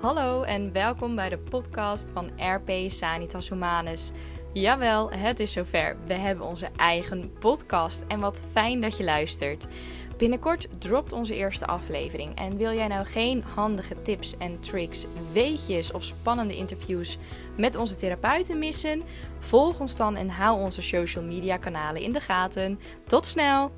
Hallo 0.00 0.42
en 0.42 0.72
welkom 0.72 1.14
bij 1.14 1.28
de 1.28 1.38
podcast 1.38 2.10
van 2.10 2.30
RP 2.36 2.70
Sanitas 2.90 3.48
Humanis. 3.48 4.10
Jawel, 4.52 5.10
het 5.10 5.40
is 5.40 5.52
zover. 5.52 5.96
We 6.06 6.14
hebben 6.14 6.46
onze 6.46 6.68
eigen 6.76 7.32
podcast 7.38 8.04
en 8.08 8.20
wat 8.20 8.44
fijn 8.52 8.80
dat 8.80 8.96
je 8.96 9.04
luistert. 9.04 9.66
Binnenkort 10.16 10.80
dropt 10.80 11.12
onze 11.12 11.34
eerste 11.34 11.66
aflevering. 11.66 12.36
En 12.36 12.56
wil 12.56 12.72
jij 12.72 12.86
nou 12.86 13.06
geen 13.06 13.42
handige 13.42 14.02
tips 14.02 14.36
en 14.36 14.60
tricks, 14.60 15.06
weetjes 15.32 15.92
of 15.92 16.04
spannende 16.04 16.56
interviews 16.56 17.18
met 17.56 17.76
onze 17.76 17.94
therapeuten 17.94 18.58
missen? 18.58 19.02
Volg 19.38 19.80
ons 19.80 19.96
dan 19.96 20.16
en 20.16 20.28
hou 20.28 20.60
onze 20.60 20.82
social 20.82 21.24
media 21.24 21.56
kanalen 21.56 22.02
in 22.02 22.12
de 22.12 22.20
gaten. 22.20 22.80
Tot 23.06 23.26
snel! 23.26 23.72